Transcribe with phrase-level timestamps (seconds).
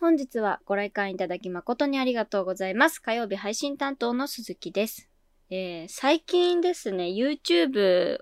[0.00, 3.02] 本日はご来館いただき誠にありがとうございます。
[3.02, 5.08] 火曜日配信担当の鈴木です。
[5.50, 8.20] えー、最近ですね、YouTube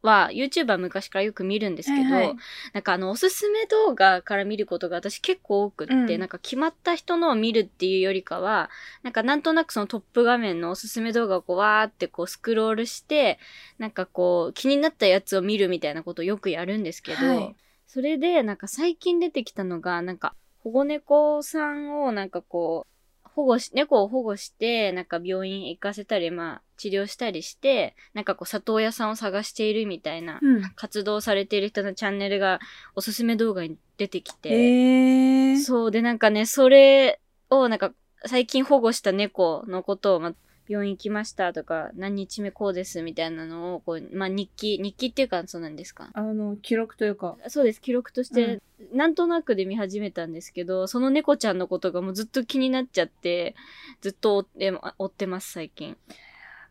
[0.00, 2.36] は、YouTube は昔からよく見るんですけど、はいはい
[2.72, 8.70] なんかあの、おすすめ動画から見ることが私結構多くって、うんなんか決まった人のを見るっていうよりかは、
[9.02, 13.40] なんかなんとなくそのトップ画面のおすすめ動画をこうわーってこうスクロールして、
[13.78, 17.56] なんかこう気になったやつを見るみたいなことをよくやるんですけど、はい
[17.88, 20.34] それでなんか最近出てきたのが、なんか
[20.68, 22.86] 保護猫さんをなんかこ
[23.24, 30.62] う、保護し、猫を保護して、なんか病院行かせたり、まあ治療したりして、なんかこう里親さんを探しているみたいなうん。
[30.76, 32.60] 活動されている人のチャンネルが
[32.94, 35.64] おすすめ動画に出てきて、えー。
[35.64, 37.94] そうでなんかね、それをなんか
[38.26, 40.34] 最近保護した猫のことを、まあ、
[40.68, 46.10] 病院行きましたとか、何日目こうですみたいなのを、こう、まあ日記、日記っていうかそうなんですか？
[46.12, 47.36] あの、記録というか。
[47.48, 48.60] そうです、記録として、
[48.92, 53.54] なんとなくで見始めたんですけど、その猫ちゃんのことがもうずっと気になっちゃって、
[54.00, 55.96] ずっと追って追ってます、最近。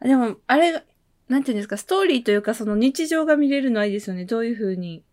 [0.01, 0.83] でも、あれが、
[1.27, 4.25] なんていうんですか、ストーリーというか、その日常が見れるのはいいですよね。
[4.25, 5.03] どういう風に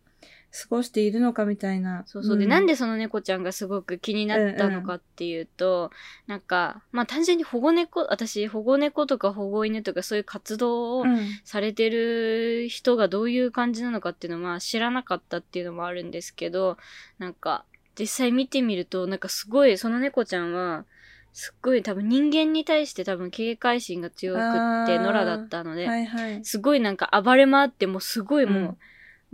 [0.57, 2.05] 過ごしているのかみたいな。
[2.07, 2.39] そうそう。
[2.39, 5.91] で、なんでその猫ちゃんがすごく気になったのかっていうと、
[6.29, 16.79] なんか、まあ単純に保護猫、私、保護猫とか保護犬とかそういう活動をうん、されてる人がどういう感じなのかっていうのはまあ知らなかったっていうのもあるんですけど、
[17.19, 17.65] なんか、
[17.99, 20.85] 実際見てみると、なんかすごい、その猫ちゃんは、
[21.33, 24.41] すっごい多分人間に対して多分警戒心が強くっ
[24.87, 26.45] て、野良だったので、はいはい。
[26.45, 28.77] すごいなんか暴れ回って、もうすごいもう、うん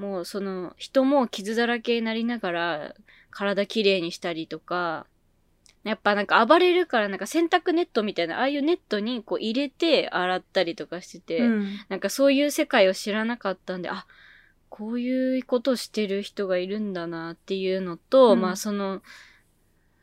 [0.00, 2.94] もうその人も傷だらけになりながら
[3.30, 5.06] 体きれいにしたりとか、
[5.84, 11.66] やっぱなんか暴れるからなんか洗濯ネットみたいな、ああいうネットにこう入れて洗ったりとかしてて、うん。
[11.90, 14.06] なんかそういう世界を知らなかったんで、あ、
[14.70, 18.40] こういうことしてる人がいるんだなっていうのと、うん。
[18.40, 19.02] まあその、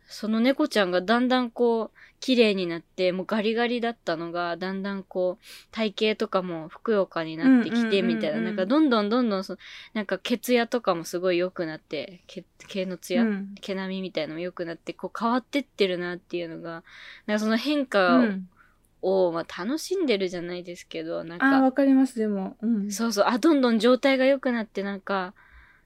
[0.05, 9.59] その猫ちゃんがだんだんこう、綺麗になって、もうガリガリだったのが、だんだんこう、体型とかもふくよかになってきて、うんうんうんうんみたいな、なんかどんどんどんどんその、
[9.93, 16.83] なんか毛艶とかもすごい良くなって、毛、毛の艶、うん毛並みみたいなのも良くなって、こう変わってってるなっていうのが、
[17.25, 18.49] なんかその変う化ん
[19.01, 22.57] を、まあ楽しんでるじゃないですけど、なんか、わかります、でも。
[22.61, 22.91] うん。
[22.91, 25.33] そうそう、あ、どんどん状態が良くなって、なんか、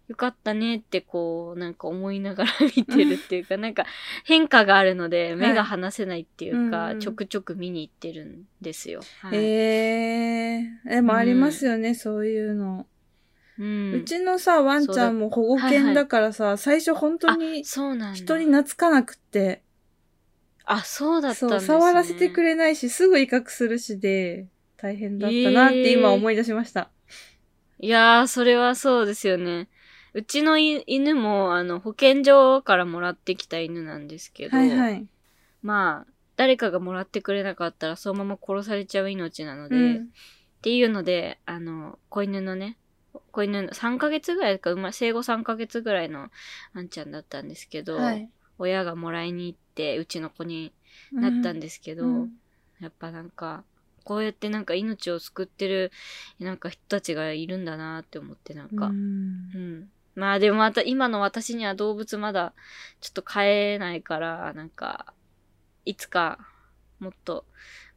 [0.08, 3.86] よかったねってこう、なんか思いながら見てるっていうか、 なんか
[4.26, 9.02] 変化があるので目が離せないっていうか、うんうんちょくちょく見に行ってるんですよ。
[9.22, 9.38] はい。
[9.38, 12.88] ええでもありますよね、そういうの。
[13.58, 13.94] うん。
[13.94, 17.64] うちのさ、ワンちゃんも保護犬だからさ、最初本当あに。
[17.64, 17.94] 人
[18.38, 19.62] に懐かなくって、
[20.66, 21.68] あ、そうだったんそう、ですね。
[21.68, 24.48] 触らせてくれないし、すぐ威嚇するしで、
[24.78, 26.90] 大変だったなって今思い出しました。
[27.80, 29.68] いやー、それはそうですよね。
[30.14, 35.08] うちのい犬も、あの、保健所からもらってきた犬なんですけど、はいはい。
[35.62, 40.10] まあ、誰かがもらってくれなかったらそのまま殺されちゃう命なので、うん
[40.62, 42.78] っていうので、あの、子犬のね、
[43.32, 46.30] 子犬の3ヶ月ぐらいか、ま生後3ヶ月ぐらいの
[46.76, 48.30] ワンちゃんだったんですけど、はい。
[48.60, 50.72] 親がもらいに行って、うちの子に
[51.12, 52.32] なったんですけど、うん
[52.80, 53.64] やっぱなんか、
[54.04, 55.92] こうやってなんか命を救ってる、
[56.40, 59.90] なんか人たちがいるんだなって思ってなんか、うんうん。
[60.16, 62.54] まあでもまた今の私には動物まだ
[63.00, 65.14] ちょっと飼えないから、なんか、
[65.86, 66.38] いつか
[67.00, 67.46] もっと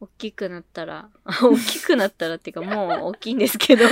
[0.01, 1.11] 大きくなったら、
[1.43, 3.87] 大きくなったらっていうか もう大きいんですけど、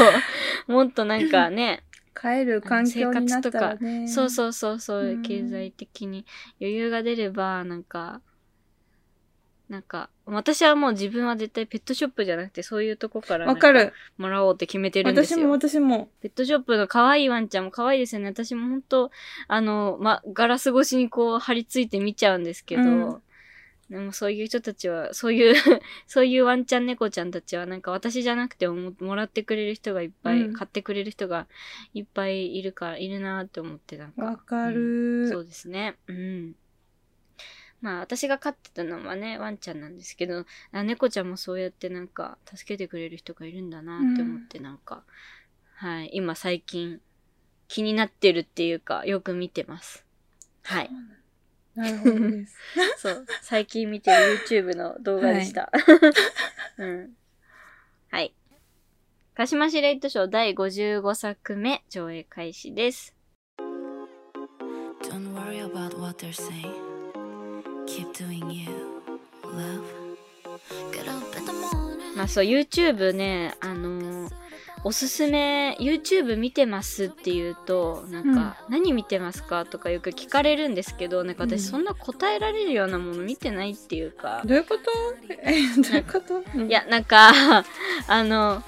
[0.66, 1.84] もっとなんかね、
[2.14, 4.08] 帰る環境になったらね。
[4.08, 6.26] そうそうそうそうう、ん経済的に
[6.60, 8.20] 余裕が出れば、なんか、
[9.72, 13.94] なんか、私はもう自分は絶対ペットショップじゃなくてそういうとこからわかる。
[14.18, 15.38] もらおうって決めてるんですよ。
[15.38, 16.10] 私も私も。
[16.20, 18.28] ペットショップの可愛いワンちゃんも可愛いですよね。
[18.28, 19.10] 私も本当
[19.48, 23.22] あの、ま、ガラス越しにこう張り付いて見ちゃうんですけど、うん
[23.88, 25.54] でもそういう人たちは、そういう、
[26.06, 31.46] そういうワンちゃん猫ちゃんたちはなんか私じゃなくてももらってくれる人がいっぱい、うん買ってくれる人が
[31.92, 34.24] いっぱいいるから、いるなって思ってなんか。
[34.24, 35.40] わかうんそる。
[35.40, 35.96] うですね。
[36.06, 36.54] うん。
[37.82, 45.02] まあ私が飼ってたのはね、ワンちゃんなんですけど、あ猫ちゃんもそうやってなんか助けてくれる人がいるんだなって思ってなんか、
[45.75, 47.00] はい、今最近
[47.69, 50.06] 気になってるっていうか、よく見てます。
[50.62, 50.90] はい。
[51.75, 52.56] なるほどです。
[52.99, 53.26] そう。
[53.40, 55.73] 最近見てる YouTube の動画でした。
[56.78, 57.17] うん。
[58.11, 58.35] はい。
[59.35, 63.17] 鹿島市レイトショー第55作目上映開始です。
[65.02, 66.91] Don't worry about what they're saying.
[72.16, 74.32] まあそう、YouTube ね、あのー
[74.84, 81.50] おすすめ YouTube 見てますって言うとなんか、何見てますかとかよく聞かれるんですけどなんかうん。
[81.56, 84.90] 私そんな答えられるようなもの見てないっていうか、どういうこと？
[85.44, 86.42] え、どういうこと？
[86.56, 86.68] うん。
[86.68, 87.30] いやなんか
[88.08, 88.60] あの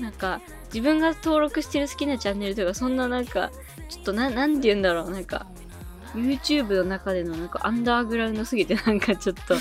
[0.00, 0.40] なんか
[0.72, 3.50] 自分が登録してる好きなチャンネルとかそんななんか
[3.90, 5.44] ちょっとななんて言うんだろうなんか
[6.14, 9.56] YouTube の中でのなんかアンダーグラウンドすぎてなんかちょっと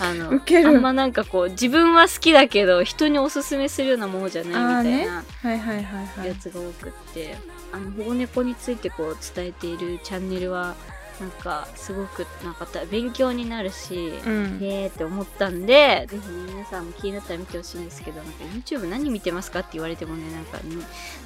[0.00, 6.28] あのあんまなんかこう自分は好きだけど人におすすめするようなものじゃないみたいなはいはいはいはい。
[6.28, 7.36] やつが多くって、
[7.72, 10.74] あの保護猫についてこう伝えているチャンネルは
[11.20, 14.58] なんかすごくなんかた勉強になるし、うん。
[14.60, 20.62] へーって思ったんで、ぜひ皆さんも気になったら見てほしいんですけど、なんか YouTube 何見てますかって言われてもね、なんか、ね、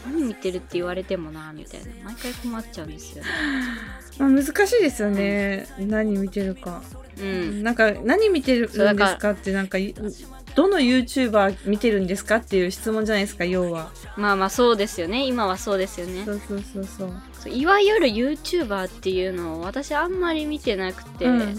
[0.05, 1.87] 何見てるって言われてもな、みたいな。
[2.05, 3.31] 毎回困っちゃうんですよね。
[4.19, 5.67] まあ難しいですよね。
[5.79, 6.83] 何見てるか。
[7.19, 7.63] うん。
[7.63, 9.95] なんか何見てるんですかってなんかい
[10.55, 13.91] どの YouTuber 見てるんですかっていう質問じゃないですか要は。
[14.17, 15.27] まあまあそうですよね。
[15.27, 16.25] 今はそうですよね。
[16.25, 16.33] そ。
[16.33, 17.13] うそうそうそう。
[17.33, 21.57] そういわゆる YouTuber っていうのを私あんまり見てなくて、うん。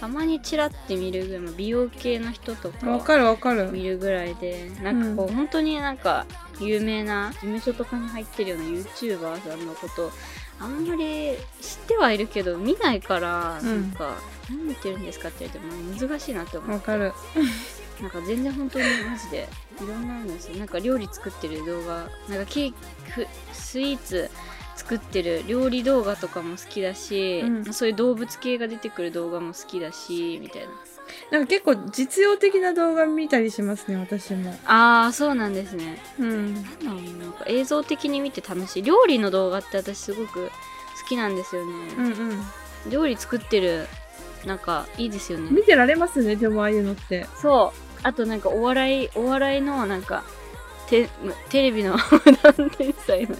[0.00, 3.70] たまにチラって見るぐらい、まあ美容系の人とかわかるわかる。
[3.70, 6.24] 見るぐらいで、なんかこう、本当になんか
[6.58, 10.10] 有名な事務所とかに入ってるような YouTuber さんのこと、
[10.58, 13.82] あんまり知ってはいるけど、見ないから、うん。
[13.82, 14.16] なんか、
[14.48, 16.70] 何見てるんですかって言われても難しいなって思う。
[16.70, 17.12] わかる
[18.00, 19.48] なんか全然本当にマジで、
[19.82, 20.56] いろんなのですよ。
[20.56, 22.74] なんか料理作ってる動画、なんかケーキ、
[23.52, 24.30] スイーツ、
[24.76, 27.74] 作ってる料理動画とかも好きだし、うん。
[27.74, 30.68] そういう動物系が出てくる動画も好きだしみたいな。
[31.30, 34.56] なんか結構実用的な動画見たりしますね私も。
[34.64, 36.00] ああそうなんですね。
[36.18, 36.54] うん。
[36.54, 38.82] なんだろうななんか映像的に見て楽しい。
[38.82, 40.52] 料理の動画って私すごく好
[41.08, 42.42] きなんですよね、うんうん。
[42.90, 43.86] 料理作ってる
[44.46, 45.50] なんかいいですよね。
[45.50, 47.26] 見てられますねでもああいうのって。
[47.42, 50.24] そうあとなんかお笑いお笑いのなんか
[50.88, 51.08] テ
[51.48, 53.36] テレビの 無断天才の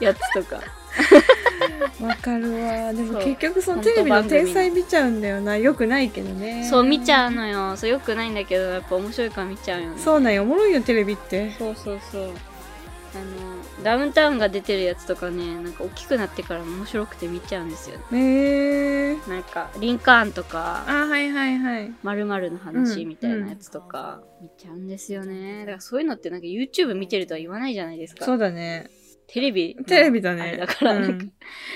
[0.00, 0.60] やつとか。
[2.00, 2.92] わかるわ。
[2.92, 5.56] でも結局そのテレビの天才見ちゃうんだよな。
[5.56, 6.66] よくないけどね。
[6.68, 7.76] そう見ちゃうのよ。
[7.76, 9.98] そうよくないんだけどやっぱ面白いから見ちゃうよね。
[9.98, 10.42] そうなんよ。
[10.42, 11.54] おもろいよテレビって。
[11.58, 12.22] そうそうそう。
[12.22, 18.18] あのダウンタウンが出てるやつとかねなんか大きくなってから面白くて見ちゃうんですよね。
[18.18, 21.92] へえー、なんかリンカーンとかあはいはいはい。
[22.02, 25.60] まるの話うんみたいなやつとか見ちゃうんですよね。
[25.60, 28.24] だからそういうのってなんか YouTube 見てるとは言わないじゃないですか。
[28.24, 28.88] そうだね。
[29.28, 29.74] テレビ？
[29.76, 30.56] のテレビだね。
[30.56, 31.32] だからなんか、うん。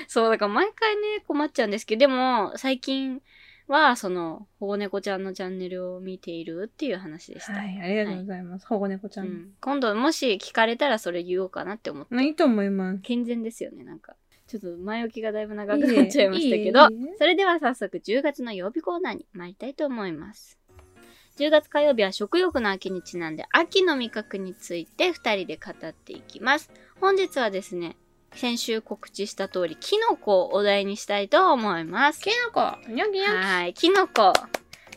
[0.07, 3.21] そう、だから毎回ね、困っちゃうんですけど、でも最近
[3.71, 7.53] はその保護猫ちゃんのチャンネルを見ているっていう話でした。
[7.53, 12.13] はいありがとうございます、保護猫ちゃ、うんん、今度もし聞かれたらそれ言おうかなって思って。
[12.13, 14.15] まあいいと思います健全ですよね、なんか。
[14.47, 20.59] ちょっと前置きがだいぶ長くなっちゃいましたけど、いいえいそれでは早速10月の曜日コーナーに参りたいと思います。
[21.37, 26.69] 10月火曜日は食欲の秋にちなんで秋の味覚について2人で語っていきます。
[26.99, 27.95] 本日はですね、
[28.35, 32.21] 先週告知した通り、キノコをお題にしたいと思います。
[32.21, 34.33] キノコニョキニョはい、キノコ。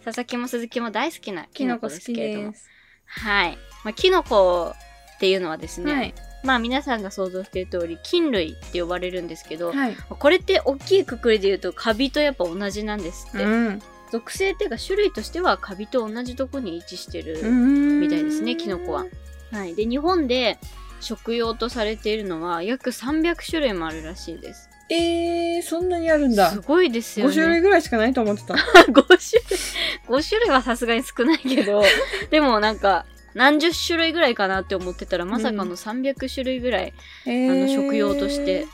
[0.05, 2.53] 佐々木も鈴木も大好きなキノコですけれども。
[2.53, 2.69] す
[3.07, 3.59] はい。
[3.85, 4.73] まあ、キノコ
[5.17, 6.15] っていうのはですね、はい
[6.45, 13.45] まあ皆さんが想像している通り、菌類って呼ばれるんですけど、はいこれって大きいくくりで言うとカビとやっぱ同じなんですって。
[13.45, 19.07] うん属性っていうか種類としてはカビと同じとこに位置してるみみたいですね、キノコは。
[19.51, 19.75] はい。
[19.75, 20.59] で、日本で
[21.05, 24.69] 食用とされているのは約300種類もあるらしいです。
[24.91, 27.35] えー、そんなにあるんだすごいですよ5ね。
[27.37, 28.55] 種類ぐらいしかないと思ってた
[28.91, 30.21] 5種類。
[30.21, 31.83] 5種類はさすがに少ないけど、
[32.31, 36.93] でもなんか、何十種類ぐらいかなって思ってたら、まさかの300種類ぐらい、
[37.27, 38.67] えーあの食用として。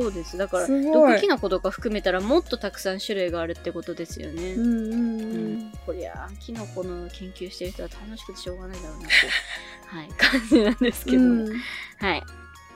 [0.00, 0.36] そうです。
[0.38, 1.12] だから、すごい。
[1.12, 4.54] 毒キノコとか含めたらもっとたくさん種類があるってことですよね。
[4.54, 5.58] うんうんううん。
[5.68, 9.14] ん、こりゃキノコの研究してる人は楽しくてしょうがないだろうなって
[9.88, 11.48] はい感じなんですけど、うん。
[11.98, 12.22] はい。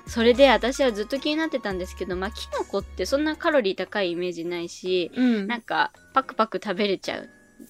[0.07, 5.47] それで私はずっと気になってたんですけどまあキノコってそんなカロリー高いイメージないしうん。
[5.47, 7.29] なんかパクパク食べれちゃう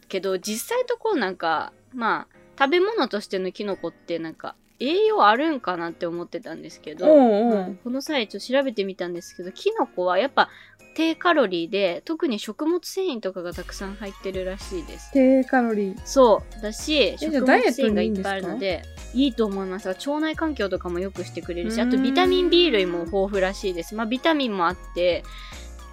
[0.08, 10.50] けど実際とこうなんかまあ食べ物としてのキノコってなんか栄養あるんかなって思ってたんですけど、おうおうはいこの際ちょっと調べてみたんですけどキノコはやっぱ
[10.94, 15.10] 低カロリーで特に食物繊維とかがたくさん入ってるらしいです。
[15.12, 16.00] 低カロリー。
[16.04, 16.62] そう。
[16.62, 18.82] だし食物繊維がいっぱいあるので
[19.14, 23.94] いいと思いますが腸内環境とかも良くしてくれるしあとビタミン B 類も豊富らしいです。
[23.94, 25.24] まあビタミンもあって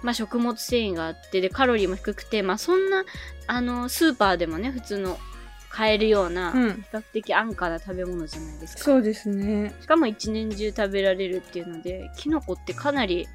[0.02, 3.04] まあ食物繊維があってでカロリーも低くてまあそんな
[3.46, 5.18] あのスーパーでもね普通の
[5.70, 6.74] 買えるような、うん。
[6.74, 8.82] 比較的安価な食べ物じゃないですか。
[8.82, 9.74] そうですね。
[9.80, 13.28] しかも一年中食べられるっていうのでキノコってかなり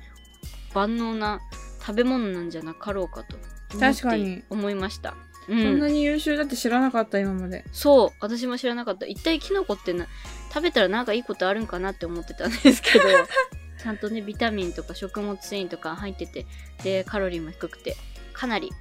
[0.74, 1.39] 万能な
[1.80, 3.38] 食べ物なんじゃなかろうかと
[3.80, 4.44] 確かに。
[4.50, 5.15] 思いました。
[5.48, 5.63] うん。
[5.63, 7.63] そんなに優秀だって知らなかった、今まで。
[7.72, 8.18] そう。
[8.20, 9.06] 私も知らなかった。
[9.06, 10.08] 一体キノコってな
[10.56, 13.06] 食べたらなんかいいことあるんかなって思ってたんですけど
[13.77, 16.46] ちゃんとねビタミンとか食物繊維とか入ってて
[16.82, 17.98] でカロリーも低くて
[18.32, 18.72] かなり、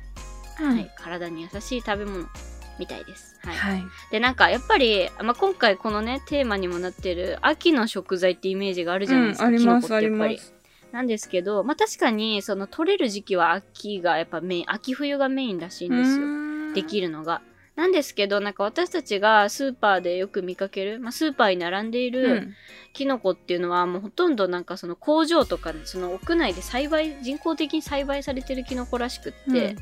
[0.54, 2.28] はい、体に優しい食べ物
[2.78, 3.84] みたいですはい、はい。
[4.10, 10.54] でなんかやっぱり、まあ、今回このねテーマにもなってる秋の食材ってイメージがあるじゃないですか、うん、あります、ありってやっぱります。
[10.94, 16.72] なんですけど、まあ確かに、その取れる時期は秋がやっぱメイン、秋冬がメインらしいんですよ。
[16.72, 17.42] できるのが。
[17.74, 22.54] なんですけど、なんか私たちがスーパーでよく見かける、まあスーパーに並んでいるる
[22.92, 29.74] キノコっていうのはもうほとんどなんかその工場とか、その屋内で栽培、人工的に栽培されてるキノコらしくって、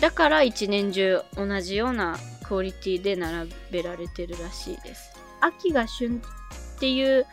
[0.00, 5.12] だから一年中同じようなクオリティで並べられてるらしいです。
[5.40, 6.22] 秋が旬
[6.76, 7.26] っていう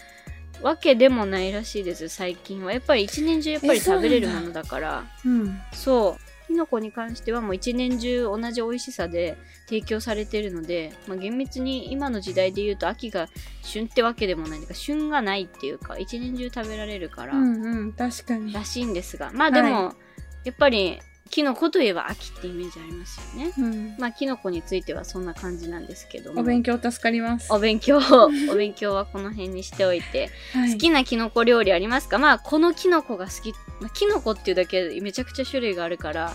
[0.61, 2.71] わけでもないらしいです、最近は。
[2.71, 5.05] やっぱり一年中やっぱり食べれるものだから。
[5.25, 5.59] うん。
[5.73, 6.31] そう。
[6.47, 9.37] キノコに関してはもう一年中同じ美味しさで
[9.67, 13.29] 提供されてるので、まあ、厳密に今の時代で言うと秋が
[13.63, 14.59] 旬ってわけでもない。
[14.59, 18.51] なんか旬がないっていうか、一年中食べられるから、うんうん、確かに。
[18.53, 19.31] らしいんですが。
[19.33, 19.95] まあでも、
[20.43, 20.99] やっぱり
[21.31, 23.53] キノコといえば秋ってイメージありますよね。
[23.57, 23.95] うん。
[23.97, 26.41] まあキノコについてはそんな感じなんですけども。
[26.41, 27.51] お勉強助かります。
[27.51, 27.97] お勉強、
[28.51, 32.17] お勉強はこの辺にしておいて、はい好きなキノコ料理ありますか？
[32.17, 36.33] まあこのキノコが好き、まあ、キノコっていうだけでめちゃくちゃ種類があるから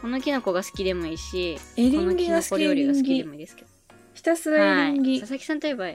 [0.00, 3.68] このキノコが好きでもいいしエリこのキノコ料理が好きでもいいですけど
[4.14, 5.10] ひたすらエリンギ。
[5.12, 5.86] はい、佐々木さんといえば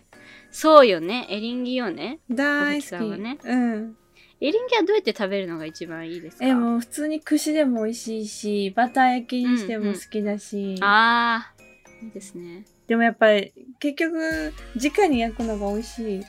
[0.52, 3.22] そうよねエリンギよね大佐々木さんは好き。
[3.22, 3.98] ねうん。
[4.40, 6.46] エリンギはどうやって食べるのが一番いいですか？
[6.46, 10.76] え、もう普通に串でも美味しいし、バター焼きにしても好きだし。
[10.82, 16.24] あーいいですねでもやっぱり、結局、直に焼くのが美味しい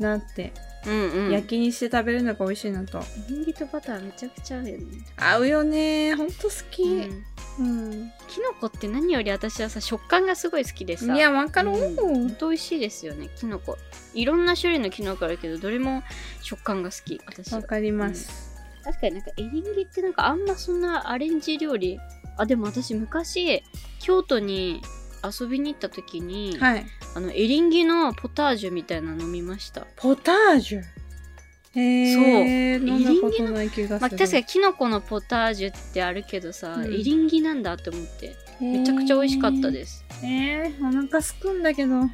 [0.00, 0.52] なって。
[0.86, 1.30] うんうん。
[1.30, 2.98] 焼きにして食べるのが美味しいなと。
[2.98, 4.84] エリンギとバターめちゃくちゃ合うよね、
[5.16, 6.14] 合うよね。
[6.14, 6.82] ほんと好き。
[6.82, 7.24] うん。
[7.58, 8.12] うん。
[8.28, 11.14] キノコって何より私はさ食感がすごい好きでさ。
[11.14, 11.70] いや、わかる。
[11.70, 11.96] うん。
[11.96, 13.78] ほんと美味しいですよねキノコ。
[14.14, 16.02] いろんな種類のキノコあるけどどれも
[16.42, 17.58] 食感が好き私は。
[17.60, 18.52] わかります。
[18.84, 22.00] 確かになんかエリンギってなんかあんまそんなアレンジ料理。
[22.36, 23.62] あでも私昔
[24.00, 24.80] 京都に
[25.22, 26.86] 遊びに行った時に、はい。
[27.14, 30.82] あのエリンギのポタージュみたいなの飲みましたポタージュ？
[31.74, 34.00] へえ、そう飲んだことない気がする。
[34.00, 39.72] まあ確かにキノコのポタージュってあるけどさ、うんエリンギなんだって思ってめちゃくちゃ美味しかったす。
[39.72, 41.94] ですえー、お腹すくんだけど。
[41.94, 42.08] うなん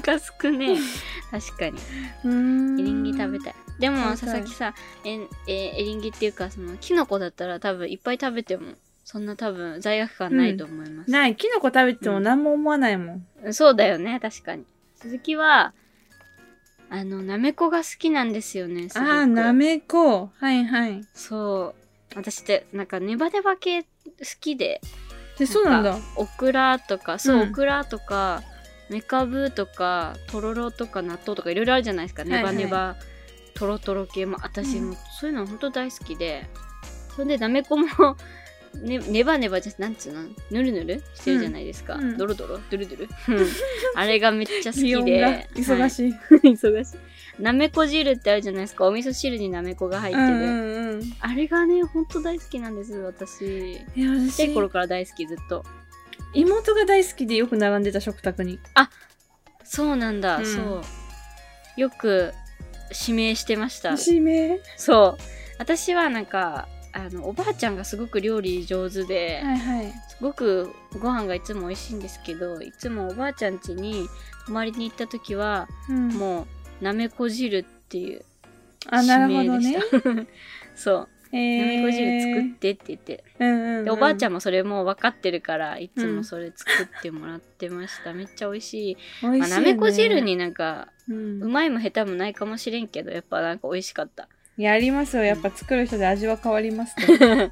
[0.00, 0.76] かすくね
[1.30, 1.78] 確かに。
[1.78, 3.54] エリンギ食べたい。
[3.78, 5.18] でも佐々木さえ
[5.48, 8.74] えエリンギっていうかそのキノコだったら多分いっぱい食べても
[9.12, 11.36] そんな多分罪悪感ないと思います、ない。
[11.36, 13.52] キノコ食べても何も思わないもん。
[13.52, 14.64] そうだよね確かに。
[14.96, 15.74] 鈴木は
[16.88, 19.10] あのなめこが好きなんですよねすごく。
[19.10, 20.30] ああ、なめこ。
[20.38, 21.04] はいはい。
[21.12, 21.74] そ
[22.10, 22.16] う。
[22.16, 23.88] 私ってなんかネバネバ系好
[24.40, 24.80] きで。
[25.38, 25.98] で、そうなんだ。
[26.16, 27.50] オクラとかそう、うん。
[27.50, 28.42] オクラとか
[28.88, 32.22] メカブとかとろろとか納豆とかいろいろあるじゃないですか。
[32.22, 32.40] いはい。
[32.40, 32.96] ネバネバ、
[33.52, 36.48] とろとろ系も私もそういうの本当大好きで。
[37.14, 37.86] それでなめこも
[38.74, 40.22] ね、ネバネバじゃなんつうの？
[40.50, 41.02] ぬるぬる？
[41.14, 42.10] してるじゃないですか、うん。
[42.10, 42.58] うんドロドロ？
[42.70, 43.08] ドゥルドゥル？
[43.36, 43.46] うん。
[43.94, 45.20] あれがめっちゃ好きで。
[45.20, 46.14] が忙い、しい。
[46.52, 47.42] 忙しい。
[47.42, 48.86] なめこ汁ってあるじゃないですか。
[48.86, 53.80] お味噌汁になめこが入ってる、うんうんあれがねほんと大好きなんです私。
[53.96, 55.64] や、ちっちゃ頃から大好きずっと。
[56.34, 58.58] 妹が大好きでよく並んでた食卓に。
[59.64, 60.46] そうなんだ、うん。
[60.46, 60.60] そ
[61.76, 61.80] う。
[61.80, 62.32] よく
[63.06, 63.96] 指名してました。
[63.98, 64.60] 指名？
[64.76, 65.22] そう。
[65.58, 69.92] 私はなんかあのおばあちゃんがすごく料理上手で、はいはい。
[70.08, 74.08] すごくご飯がいつも美味しいんですけどいつもおばあちゃん家に
[74.46, 76.46] 泊まりに行った時は、うん、も
[76.80, 78.24] うなめこ汁っていう
[78.90, 79.70] あ、なるほどね。
[79.70, 80.26] 指名でし。
[80.26, 80.26] た。
[80.76, 81.08] そう。
[81.34, 86.16] えなめこ汁作ってって言って、うんうんうん、でおばあちゃんももそれもう分かってるからいつうん。
[86.16, 88.96] もそれ作ってもらってました、 めっちゃ美味しい。
[89.22, 89.38] 美味しい、ね。
[89.38, 91.42] まあ、なめこ汁、になんかうん。
[91.42, 95.24] うまいも下手もないかもしれんけどやっぱなんか美味しかったやりますよ。
[95.24, 97.12] やっぱ作る人で味は変わりますと。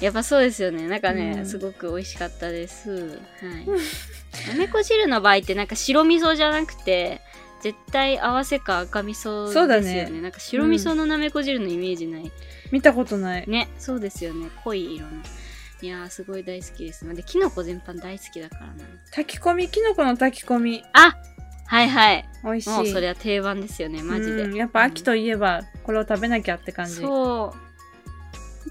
[0.00, 0.88] やっぱそうですよね。
[0.88, 1.46] なんかね、うん。
[1.46, 2.90] すごく美味しかったです。
[2.90, 4.48] はい。
[4.48, 7.20] なめこ汁の場合ってなんか白味噌じゃなくて
[7.62, 9.52] 絶対合わせか赤味噌ですよね。
[9.52, 10.20] そうだね。
[10.20, 12.32] なんか白味噌のなめこ汁のイメージない、
[12.72, 13.48] 見たことない。
[13.48, 14.50] ねそうですよね。
[14.64, 15.12] 濃い色の。
[15.82, 17.08] いやーすごい大好きです。
[17.14, 18.72] でキノコ全般大好きだからな。
[19.10, 20.84] 炊き込み、きのこの炊き込み。
[20.92, 21.16] あ
[21.72, 22.28] はいはい。
[22.44, 22.70] 美味しい。
[22.70, 26.96] もうそれは定番ですよねマジで、うんやっぱ秋といえば、これを食べなきゃって感じ。
[26.96, 27.06] そう。
[27.06, 27.52] 本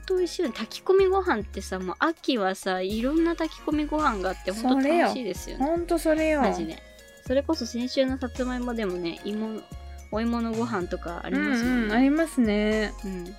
[0.06, 0.54] 当美味しいよね。
[0.54, 5.66] 炊き込みご飯ってさもう秋はさいろんな炊き込みご飯があって本当それよ楽しいですよね。
[5.66, 6.42] ほんとそれよ。
[6.42, 6.78] マジで。
[7.26, 9.62] それこそ先週のさつまいもでもね芋
[10.12, 12.94] お芋のご飯とかありますもんうんうん、あねりますね。
[13.04, 13.36] うん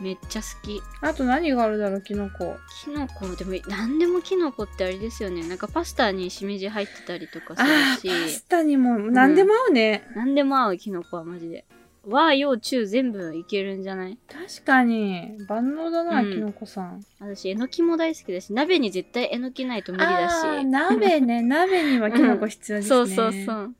[0.00, 0.80] めっちゃ好き。
[1.00, 2.56] あと何があるだろう、キノコ。
[2.84, 5.46] キノコ、でも何でもキノコってあれですよね。
[5.48, 10.06] なんかパスタにしめじ入ってたりとかするああ、パしス、タにも何でも合うね。
[10.14, 11.64] 何でも合うキノコはマジで。
[12.08, 14.16] 和、洋、中全部いけるんじゃない？
[14.28, 15.38] 確かに。
[15.48, 17.04] 万能だな、うんキノコさん。
[17.18, 20.28] 私、えのきも大好きだし、鍋に絶対えのきないと無理だ
[20.60, 20.64] し。
[20.64, 21.42] 鍋ね。
[21.42, 22.88] 鍋にはキノコ必要ですね。
[22.88, 23.74] そうそうそう。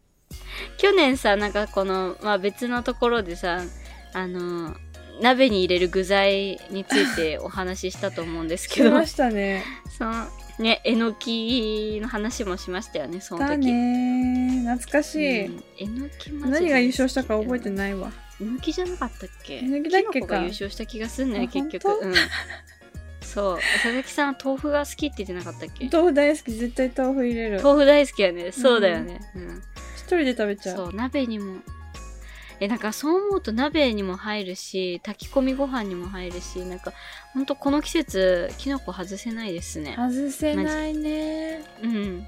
[0.79, 3.61] 去年さ、なんかこの、まあ別のところでさ、
[4.13, 4.75] あの、
[5.21, 9.65] 鍋に入れる具材についてお話ししたと思うんですけど、しましたね。
[9.97, 10.27] その、
[10.59, 13.73] ね、えのきの話もしましたよね、そのだ時。
[13.73, 15.47] ね懐かしい。
[15.47, 17.73] うんえのきマジで何が優勝したか覚えてい。
[17.73, 18.13] ないわ。
[18.41, 19.57] えのきじゃなかったっけ？
[19.57, 21.89] えのきだっけか優勝した気がすんねあ結局。
[21.89, 22.15] うん。
[23.21, 23.59] そう。
[23.75, 25.89] 佐々木さんは豆腐が好きって言ってなかったっけ？
[25.93, 26.53] 豆腐大好き。
[26.53, 27.63] 絶対豆腐入れる。
[27.63, 28.53] 豆腐大好きやね。
[28.53, 29.21] そうだよね。
[29.35, 29.63] うん
[29.97, 30.77] 一人で食べちゃう。
[30.77, 31.57] そう、鍋にも。
[32.61, 36.93] え、なんかそう思うと鍋にも入るし、炊き込みご飯にも入るし、なんか、
[37.35, 39.95] ほんとこの季節、キノコ外せないですね。
[39.97, 41.63] 外せないね。
[41.83, 42.27] うん。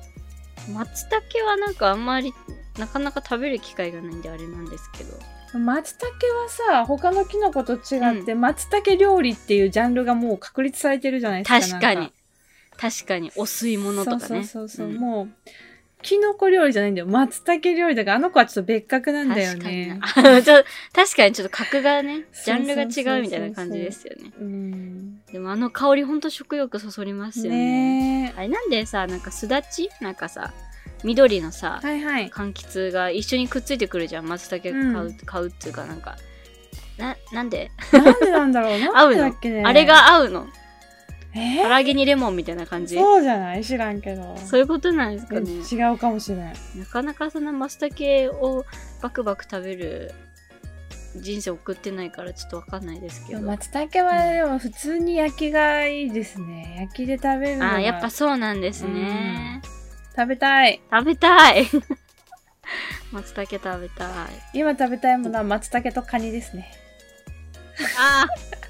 [0.74, 2.34] 松茸はなんかあんまり、
[2.78, 5.18] なかなか食べる機会がないんであれなんですけど。
[5.58, 11.78] 松茸はさ、他のキノコと違って、松茸料理っていうジャンルがもう確立されてるじゃないですか。
[11.78, 12.12] 確かに。
[12.76, 14.20] 確かに、お吸い物とかね。
[14.20, 15.28] そうそうそうそう、んもう、
[16.02, 17.06] キノコ料理じゃないんだよ。
[17.06, 19.98] 松茸料理だから、あの子はちょっと別格なんだよね。
[20.00, 24.32] 確かになちょ確かにちょっと格がね、ジャンルが違うみたいな感じですよね。
[24.40, 25.24] うん。
[25.24, 28.26] でもあの香りほんと食欲そそりますよね。
[28.28, 29.90] ねあれなんでさ、なんかすだち？
[30.00, 30.52] なんかさ、
[31.04, 32.28] 緑のさ、はいはい。
[32.30, 34.28] 柑橘が一緒にくっついてくるじゃん。
[34.28, 36.16] 松茸買う、うん買うっていうかなんか。
[36.96, 37.70] な、なんで？
[37.92, 38.80] なんでなんだろう？
[38.94, 39.62] 合うけね？
[39.64, 40.46] あれが合うの？
[41.34, 41.62] え？
[41.62, 42.94] 唐揚げにレモンみたいな感じ？
[42.96, 43.64] そうじゃない？
[43.64, 44.36] 知らんけど。
[44.38, 45.50] そういうことなんですかね。
[45.50, 46.54] 違うかもしれない。
[46.76, 48.64] なかなかそんな松茸を
[49.02, 50.12] バクバク食べる
[51.16, 53.42] 人生送ってないからちょっとわかんないですけど。
[53.42, 56.76] 松茸はでも普通に焼きがいいですね。
[56.80, 59.60] 焼きで食べるのがあーやっぱそうなんですね。
[60.16, 60.80] 食べたい。
[60.90, 61.66] 食べたい
[63.12, 64.08] 松茸食べたい。
[64.54, 66.70] 今食べたいものは松茸とカニですね。
[67.98, 68.67] あー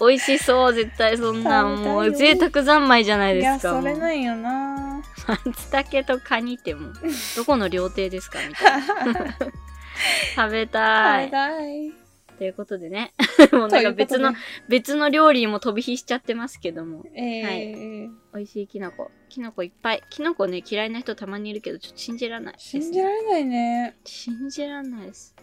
[0.00, 3.80] 美味しそう、絶対そんなもう贅沢三昧じゃないいや、ですか。
[3.80, 6.92] それもうなんよな松茸とカニってもう、
[7.36, 9.36] どこの料亭ですかみたいな。
[10.36, 11.24] 食べたい。
[11.24, 11.92] 食べたい。
[12.38, 13.14] ということでね。
[13.52, 14.34] もうなんか別の、
[14.68, 17.04] 別の料理にも飛び火しちゃってますけども。
[17.14, 19.10] えー美味しいキノコ。
[19.30, 20.02] キノコいっぱい。
[20.10, 22.60] キノコね、嫌いな人たまにいるけど、ちょっと信じられないね。
[22.60, 23.96] 信じられないね。
[24.04, 25.34] 信じられないです。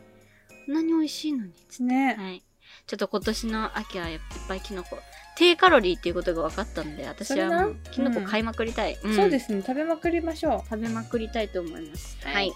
[0.67, 1.53] こんなに美味しいのに。
[1.79, 2.15] ね。
[2.17, 2.43] はい。
[2.93, 4.99] ちょっと今年の秋はいっぱいキノコ。
[5.35, 8.99] 低カロリーっていうことが分かったんで、私はもうキノコ買いまくりたい。
[9.03, 9.63] んそうですね。
[9.65, 12.17] 食べまくりましょ食べまくりたいと思います。
[12.23, 12.31] は。
[12.31, 12.51] はいい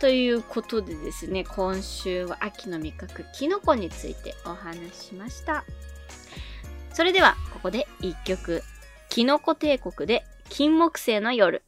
[0.00, 5.64] ということでですね、今週は秋の味覚、キノコについてお話ししました。
[6.94, 8.62] それでは、ここで一曲。
[9.10, 11.62] キノコ帝国で金木犀の夜。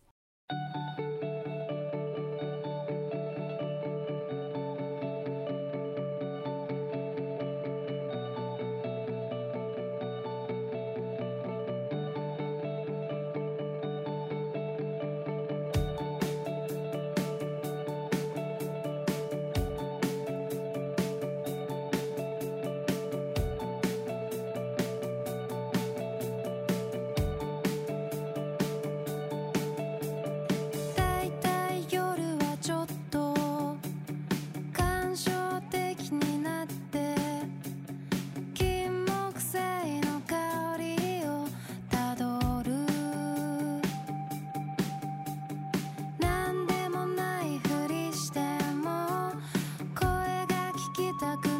[51.19, 51.56] たく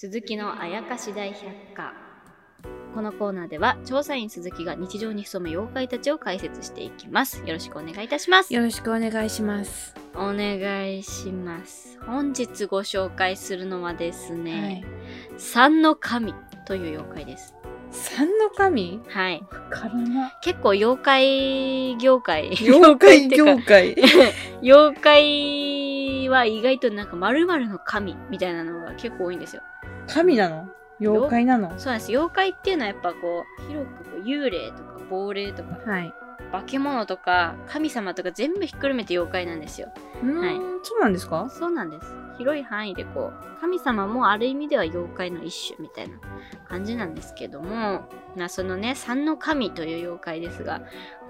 [0.00, 1.92] 鈴木のあやかし大百科。
[2.94, 7.42] このコーナーでは調査員鈴木が日常に潜む妖怪たちを解説していきます。
[7.44, 8.54] よろしくお願いいたします。
[8.54, 9.96] よろしくお願いします。
[10.14, 11.98] お願いします。
[12.06, 14.84] 本日ご紹介するのはですはね
[15.36, 15.40] い。
[15.40, 16.32] 三の神
[16.64, 17.56] という妖怪です。
[17.90, 19.00] 三の神？
[19.08, 19.42] はい。
[20.44, 22.56] 結構妖怪業界。
[22.62, 23.96] 妖怪業界。
[24.62, 29.62] 妖怪は意外となんか〇〇の神みたいなのが結構多いんですよ
[30.08, 30.68] 神なの？
[31.00, 31.72] 妖怪なの？
[31.78, 32.10] そうなんです。
[32.10, 36.12] 妖怪っていうのはやっぱこう広くこう幽霊とか亡霊とかはい。
[36.50, 39.88] 化け物とか神様とか全部ひっくるめて妖怪なんですよ。
[40.22, 40.56] はい。
[40.82, 41.48] そうなんですか？
[41.50, 42.14] そうなんです。
[42.38, 46.18] 広い範囲でこう神様もある意味では妖怪の一種みたいな
[46.68, 50.82] 感じなんですけどもまあそのね三の神という妖怪ですが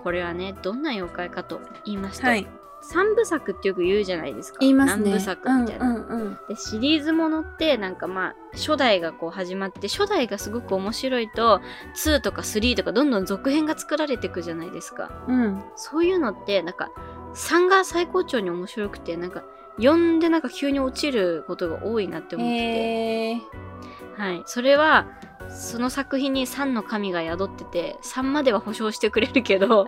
[0.05, 2.47] これはねどんな妖怪かと言いますと、はい。
[2.81, 5.11] 三部作ってよく言うじゃないですか言いますね。
[5.11, 6.39] 何部作みたいな、うんうんうん。
[6.49, 11.61] でシリーズものってなんかまあ初代がこう始まって初代がすごく面白いと
[11.97, 15.63] 2とか3とかどんどん続編が作られていくじゃないですかうん。
[15.77, 16.91] そういうのってなんか
[17.35, 19.43] 3が最高潮に面白くてなんか
[19.79, 23.69] 4でなんか急に落ちることが多いなって思ってて。
[24.17, 25.07] はい、それは
[25.51, 29.87] その作品に3の神が宿ってて3までは保証してくれるけど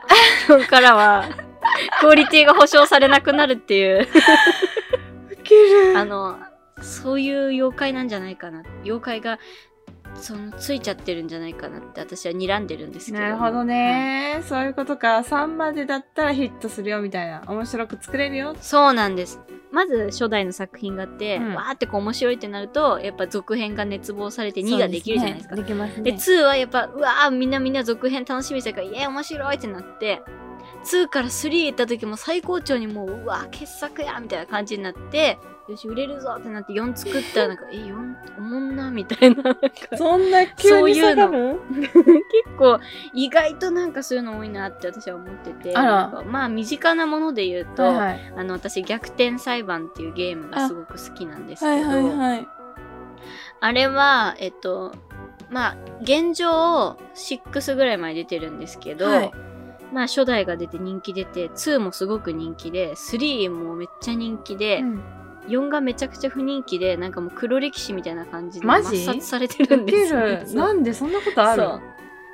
[0.48, 1.28] 4からは
[2.00, 4.08] クオリティが保証されなくなるっていう
[5.30, 5.98] ウケる。
[5.98, 6.38] あの、
[6.82, 8.62] そういう妖怪なんじゃないかな。
[8.84, 9.38] 妖怪が、
[10.14, 13.18] その、ついちゃってるんじゃないかなって私は睨んでるんですけど。
[13.18, 15.18] なるほどね、そういうことか。
[15.18, 17.42] 3までだったらヒットするよみたいな。
[17.46, 18.54] 面白く作れるよ。
[18.60, 19.40] そうなんです。
[19.72, 25.56] まず初代の作品があって、うんわーってこう面白いってなると、やっぱ続編が熱望されて2ができるじゃないですか。
[25.56, 26.18] そうねできますでね。
[26.18, 30.22] 2はやっぱ、うわーみんなみんな続編楽しみにしてるから、イエーイ面白いってなって、
[30.84, 35.38] 2から3行った時も最高潮にもう、うわー傑作やみたいな感じになって、
[35.70, 39.42] よし、売れるぞってなって4作ったらなんか、え、4、おもんなみたいな。
[39.42, 39.60] なんか
[39.96, 41.60] そんな急にそういうの下がる
[42.44, 42.80] 結構
[43.14, 48.32] 意外となんかそういうの多いなって私は思っててまあ身近なもので言うと、はいはい。
[48.36, 52.48] あの私逆転裁判っていうゲームがすごく好きなんですけどはいはいはい。
[53.60, 54.92] あれはえっと
[55.50, 59.32] まあ現状6ぐらいまで出てるんですけど、はい
[59.92, 65.02] まあ初代が出て人気出て2もすごく人気で3もめっちゃ人気で、うん
[65.50, 70.64] 4がめちゃくちゃ不人気でなんかもう黒歴史みたいな感じで抹殺されてるんですよ。
[70.64, 71.62] なんでそんなことある？
[71.62, 71.82] そう。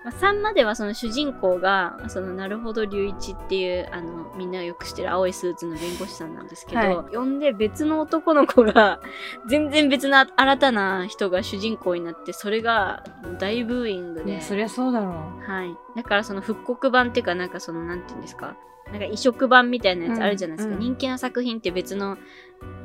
[0.04, 7.16] まあ、3まではその主人公が、その、なるほど隆一っていう、あの、みんながよく知ってる青いスーツの弁護士さんなんですけど、はい。
[7.16, 9.00] 呼んで別の男の子が、
[9.48, 13.02] 全然別な新たな人が主人公になって、それが
[13.40, 14.40] 大ブーイングで。
[14.42, 15.50] そりゃそうだろう。
[15.50, 15.76] はい。
[15.96, 18.54] だからその復刻版っていうか、なんかその、なんていうんですか、
[18.92, 20.74] なんか移植版みたいなやつあるじゃないですか。
[20.76, 20.86] うんうん。
[20.86, 22.16] 人気な作品って別の、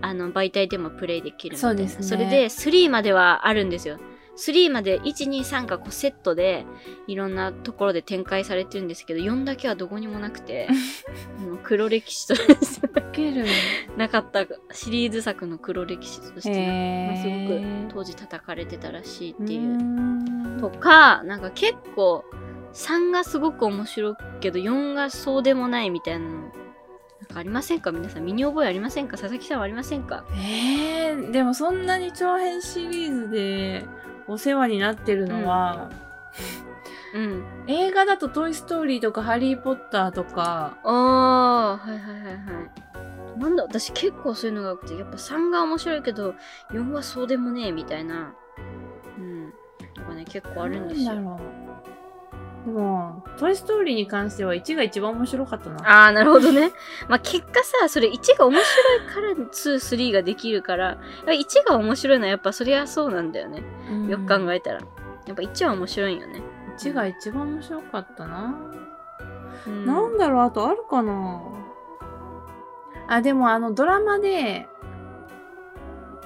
[0.02, 1.78] あの、媒体でもプレイできるみたいな。
[1.78, 3.98] そうですねそれで、3まではあるんですよ。
[4.38, 6.66] 3まで1、2、3がこうセットで
[7.06, 10.68] いろんなところで展開されてるんですけど、4だけはどこにもなくて、
[11.40, 12.88] もう黒歴史として。
[13.98, 22.24] なかったシリーズ作の黒歴史として、まあすごくへ当時叩かれてたらしいっーていうとか、なんか結構
[22.74, 26.52] 3がすごく面白いけど4がそうでもないみたいなの、
[27.32, 27.92] かありませんか？
[27.92, 29.18] 皆さん身に覚えありませんか？
[29.18, 30.24] 佐々木さんはありませんか？
[30.34, 33.86] えー、でもそんなに長編シリーズで
[34.28, 35.90] お世話になってるのは、
[37.14, 37.44] うん。
[37.68, 42.40] 映画だと「トイ・ストーリー」とか「ハリー・ポッター」とかあー、はいはいはいはい。
[43.40, 46.36] なんだ、私結構そういうのが多くて、やっぱ3が面白いけど、
[46.72, 48.36] 4はそうでもねえみたいな。
[49.18, 49.46] うん。
[49.46, 51.40] なんかね、結構あるんですよ。
[52.66, 56.72] でも「トイ・ストーリー」に関しては1が一番面白かったなあー、なるほどね。
[57.08, 63.64] まあ、結果さ、それ1が面白いから2、3ができるから、1が面白いのはやっぱそりゃそうなんだよね。
[64.08, 64.80] よく考ええたら。
[65.26, 66.42] やっぱ1は面白いんよね。
[66.78, 68.56] 1が一番面白かったな、
[69.68, 71.42] うんなんだろうあとあるかな
[73.08, 74.68] あでもあのドラマで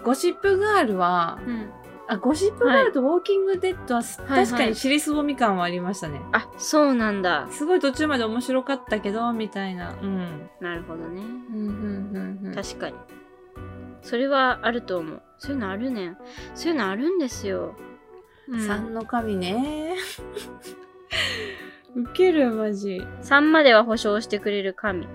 [0.03, 1.71] ゴシップガールはうん。
[2.07, 7.47] あゴシップガールとウォーキングデッドは、はい確かに尻すぼみ感はありましたね、あ、そうなんだ。
[7.51, 11.21] すごい途中まで面白かったけどみたいなうんなるほどね。
[11.21, 12.95] うんうんうんうん確かに。
[14.01, 15.21] それはあると思う。
[15.39, 16.17] そういうのあるねん。
[16.53, 17.75] そういうのあるんですよ。
[18.47, 19.95] うん、三の神ね
[21.95, 25.07] ウケるマジ3までは保証してくれる神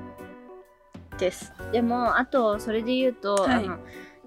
[1.20, 1.52] です。
[1.72, 3.78] でも、あと、それで言うと、はいあの、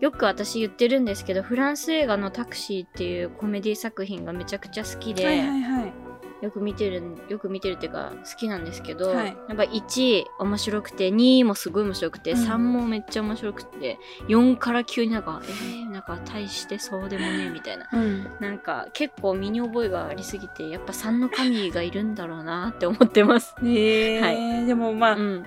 [0.03, 5.93] よく私言ってるんですけど、フランス映画のタクシーっていうコメディ作品がめちゃくちゃ好きで、はいはいはい。
[6.41, 9.27] よく見てるよく見てるっていうか好きなんですけど、はい。
[9.27, 12.37] やっぱ1面白くて2もすごい面白くて、うん。
[12.37, 17.87] 3もめっちゃ面白くて4から急になんかえー、なんか大してそうでもねみたいな。
[17.93, 18.27] うん。
[18.41, 23.55] なんか結構身に覚えがありすぎてやっぱ3の神がいるんだろうなって思ってます。
[23.63, 25.43] へえ、はでもまあ、うん、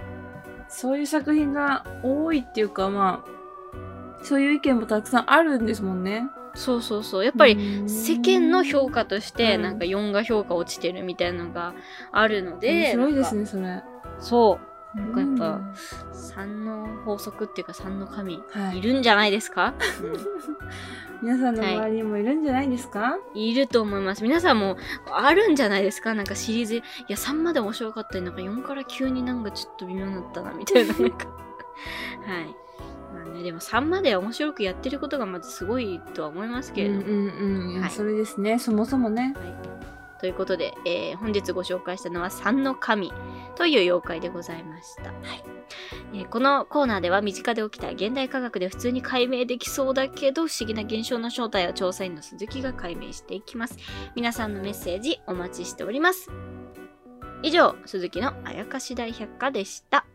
[0.67, 3.36] そういう作品が多いっていうかまあ、
[4.27, 6.29] そういう意見もたくさんあるんですもんね。
[6.55, 7.25] そうそうそう。
[7.25, 11.75] やっぱりり世間の評価としてうんなんか4が評価落ちてるみたいなのが
[12.11, 13.83] あるので面白いですね、それ。
[14.19, 14.59] そ
[14.97, 14.99] う。
[14.99, 15.61] なんかやっぱ
[16.13, 18.79] 3の法則っていうか3の神はい。
[18.79, 19.75] いるんじゃないですか、
[21.23, 24.25] 皆さんの周りにもいるんじゃないですか、うん、いると思います。
[24.25, 24.77] 皆さんも
[25.13, 26.15] あるんじゃないですか？
[26.15, 26.77] なんかシリーズ。
[26.77, 31.29] いや3まで面白かったりなんか4から急になんかちょっと微妙になったなみたいななんか。
[32.27, 32.66] はい
[33.17, 37.81] まあねでも3まで面白くやってることがまずすごいとは思いますけれども、うんうんうん。
[37.81, 37.91] はい。
[37.91, 38.59] それですね。
[38.59, 39.35] そもそもね。
[40.19, 43.13] ということで、えー本日ご紹介したのは三の神
[43.55, 45.13] という妖怪でございました、
[46.15, 53.77] えーこのコーナーでは身近で起きた現代科学で普通に解明できそうだけど不思議な現象の正体を調査員の鈴木が解明していきます。
[54.15, 56.31] 皆さんのメッセージお待ちしております。
[57.43, 60.07] 以上鈴木のあやかし大百科でした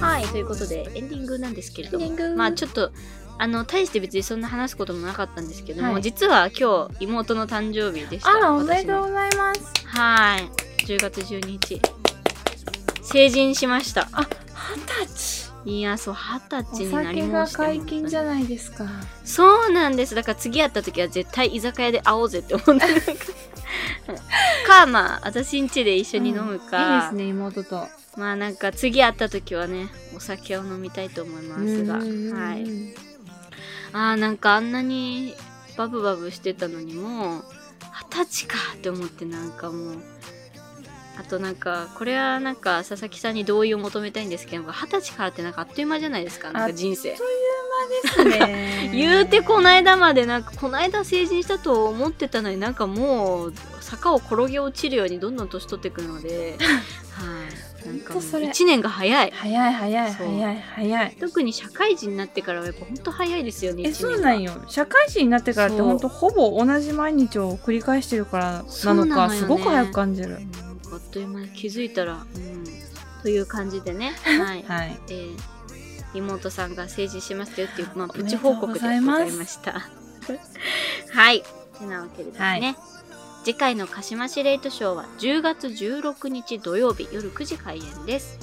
[0.00, 2.92] はいということでエンディングなんですけれどもまあちょっと
[3.38, 6.02] あの大して別にそんな話すこともなかったんですけども、はい。
[6.02, 9.86] 実は今日妹の誕生日でしたあらおめでとうございます。
[9.86, 10.42] はい。
[10.84, 11.80] 10月12日。
[13.02, 14.08] 成人しました。
[14.12, 14.28] あ
[15.02, 15.44] 二十歳。
[15.66, 18.86] いやそう二十お歳になり酒がました解禁じゃないですか。
[19.24, 20.14] そうなんです。
[20.14, 22.86] だから次会った時は絶対居酒屋で会おうぜって思ってか。
[24.66, 31.94] かまあ私ん家で一緒に飲むか、いいですね妹とまあなんか次会った時はねお酒を飲みたいと思いますが。
[31.94, 32.00] は
[32.54, 32.64] い。
[33.92, 35.34] あーなんかあんなに
[35.76, 37.44] バブバブしてたのにもう
[38.10, 39.96] 二十歳かって思ってなんかもう
[41.18, 47.10] あとなんかこれはなんか佐々木さんに同意を求めたいんですけど二十歳からってなんかあっという間じゃないですかなんか人生。
[47.10, 47.16] で
[48.08, 48.90] すね。
[48.94, 56.56] 言うてこないだまでなんかこないだ成人したと思ってたのになんかもう坂を転げ落ちるようにどんどん年取っていくので
[57.10, 57.86] はい。
[57.86, 58.48] なんかもうほんとそれ。
[58.48, 59.30] 1年が早い。
[59.30, 61.16] 早い早い早い早い。
[61.20, 64.14] 特に社会人になってからはやっぱほんと早いですよねえ一年が。
[64.14, 64.52] そうなんよ。
[64.68, 65.98] 社会人になってからってそう。
[66.08, 69.34] ほぼ同じ毎日を繰り返してるからなのそうなのよね。
[69.34, 70.38] かすごく早く感じる。
[70.92, 72.64] あっという間に気づいたら、うん、
[73.22, 74.62] という感じでね、 はい。
[74.62, 75.00] はい。
[75.08, 75.54] えー
[76.14, 79.26] 妹さんが成人しましたよっていう、まあ、プチ報告でごございます。
[79.30, 79.72] ざいました。
[81.12, 81.42] はい。
[81.78, 82.93] てなわけでですね、はい
[83.44, 88.38] 次回の鹿島市レイトショーは10月16日土曜日夜9時開演です。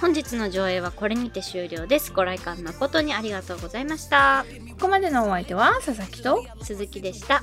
[0.04, 2.12] 本日の上映はこれにて終了です。
[2.12, 4.44] ご来館誠にありがとうございました。
[4.72, 7.42] ここまでのお相手は佐々木と鈴木でした。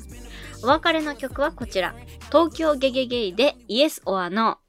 [0.62, 1.95] お別れの曲はこちら。
[2.28, 4.36] 東京ゲゲゲイで Yes or No。
[4.36, 4.61] 相